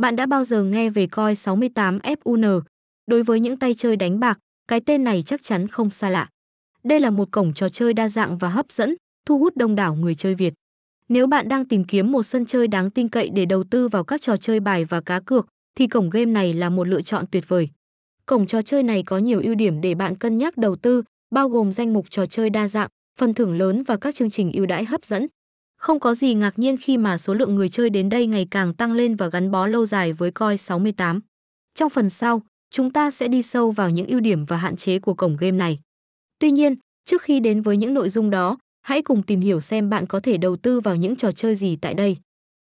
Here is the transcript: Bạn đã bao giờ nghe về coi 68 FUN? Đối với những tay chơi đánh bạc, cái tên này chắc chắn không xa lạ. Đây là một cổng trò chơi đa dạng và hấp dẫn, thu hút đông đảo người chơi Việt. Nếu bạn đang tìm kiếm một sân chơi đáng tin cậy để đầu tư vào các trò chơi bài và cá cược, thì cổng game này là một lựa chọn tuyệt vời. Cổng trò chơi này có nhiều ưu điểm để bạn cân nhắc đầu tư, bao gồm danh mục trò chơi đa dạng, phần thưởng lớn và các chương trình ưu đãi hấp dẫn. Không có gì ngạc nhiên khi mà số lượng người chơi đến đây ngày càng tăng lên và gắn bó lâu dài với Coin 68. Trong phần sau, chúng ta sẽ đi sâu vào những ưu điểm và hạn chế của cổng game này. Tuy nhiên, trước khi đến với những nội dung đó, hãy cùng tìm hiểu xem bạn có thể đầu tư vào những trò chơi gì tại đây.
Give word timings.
Bạn 0.00 0.16
đã 0.16 0.26
bao 0.26 0.44
giờ 0.44 0.64
nghe 0.64 0.90
về 0.90 1.06
coi 1.06 1.34
68 1.34 1.98
FUN? 1.98 2.60
Đối 3.06 3.22
với 3.22 3.40
những 3.40 3.56
tay 3.56 3.74
chơi 3.74 3.96
đánh 3.96 4.20
bạc, 4.20 4.38
cái 4.68 4.80
tên 4.80 5.04
này 5.04 5.22
chắc 5.22 5.42
chắn 5.42 5.68
không 5.68 5.90
xa 5.90 6.10
lạ. 6.10 6.28
Đây 6.84 7.00
là 7.00 7.10
một 7.10 7.28
cổng 7.30 7.54
trò 7.54 7.68
chơi 7.68 7.92
đa 7.92 8.08
dạng 8.08 8.38
và 8.38 8.48
hấp 8.48 8.72
dẫn, 8.72 8.94
thu 9.26 9.38
hút 9.38 9.56
đông 9.56 9.74
đảo 9.74 9.94
người 9.94 10.14
chơi 10.14 10.34
Việt. 10.34 10.54
Nếu 11.08 11.26
bạn 11.26 11.48
đang 11.48 11.68
tìm 11.68 11.84
kiếm 11.84 12.12
một 12.12 12.22
sân 12.22 12.46
chơi 12.46 12.68
đáng 12.68 12.90
tin 12.90 13.08
cậy 13.08 13.30
để 13.34 13.44
đầu 13.44 13.64
tư 13.64 13.88
vào 13.88 14.04
các 14.04 14.22
trò 14.22 14.36
chơi 14.36 14.60
bài 14.60 14.84
và 14.84 15.00
cá 15.00 15.20
cược, 15.20 15.46
thì 15.76 15.86
cổng 15.86 16.10
game 16.10 16.24
này 16.24 16.52
là 16.52 16.70
một 16.70 16.88
lựa 16.88 17.02
chọn 17.02 17.24
tuyệt 17.30 17.48
vời. 17.48 17.68
Cổng 18.26 18.46
trò 18.46 18.62
chơi 18.62 18.82
này 18.82 19.02
có 19.02 19.18
nhiều 19.18 19.40
ưu 19.44 19.54
điểm 19.54 19.80
để 19.80 19.94
bạn 19.94 20.16
cân 20.16 20.38
nhắc 20.38 20.56
đầu 20.56 20.76
tư, 20.76 21.02
bao 21.30 21.48
gồm 21.48 21.72
danh 21.72 21.92
mục 21.92 22.10
trò 22.10 22.26
chơi 22.26 22.50
đa 22.50 22.68
dạng, 22.68 22.88
phần 23.18 23.34
thưởng 23.34 23.58
lớn 23.58 23.82
và 23.82 23.96
các 23.96 24.14
chương 24.14 24.30
trình 24.30 24.52
ưu 24.52 24.66
đãi 24.66 24.84
hấp 24.84 25.04
dẫn. 25.04 25.26
Không 25.80 26.00
có 26.00 26.14
gì 26.14 26.34
ngạc 26.34 26.58
nhiên 26.58 26.76
khi 26.76 26.98
mà 26.98 27.18
số 27.18 27.34
lượng 27.34 27.54
người 27.54 27.68
chơi 27.68 27.90
đến 27.90 28.08
đây 28.08 28.26
ngày 28.26 28.46
càng 28.50 28.74
tăng 28.74 28.92
lên 28.92 29.16
và 29.16 29.28
gắn 29.28 29.50
bó 29.50 29.66
lâu 29.66 29.86
dài 29.86 30.12
với 30.12 30.30
Coin 30.30 30.56
68. 30.56 31.20
Trong 31.74 31.90
phần 31.90 32.10
sau, 32.10 32.42
chúng 32.70 32.92
ta 32.92 33.10
sẽ 33.10 33.28
đi 33.28 33.42
sâu 33.42 33.70
vào 33.70 33.90
những 33.90 34.06
ưu 34.06 34.20
điểm 34.20 34.44
và 34.44 34.56
hạn 34.56 34.76
chế 34.76 34.98
của 34.98 35.14
cổng 35.14 35.36
game 35.36 35.56
này. 35.56 35.78
Tuy 36.38 36.50
nhiên, 36.50 36.74
trước 37.04 37.22
khi 37.22 37.40
đến 37.40 37.62
với 37.62 37.76
những 37.76 37.94
nội 37.94 38.08
dung 38.08 38.30
đó, 38.30 38.58
hãy 38.82 39.02
cùng 39.02 39.22
tìm 39.22 39.40
hiểu 39.40 39.60
xem 39.60 39.90
bạn 39.90 40.06
có 40.06 40.20
thể 40.20 40.36
đầu 40.36 40.56
tư 40.56 40.80
vào 40.80 40.96
những 40.96 41.16
trò 41.16 41.32
chơi 41.32 41.54
gì 41.54 41.76
tại 41.76 41.94
đây. 41.94 42.16